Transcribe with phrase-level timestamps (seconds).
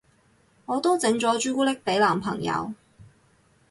[0.65, 2.73] 我都整咗朱古力俾男朋友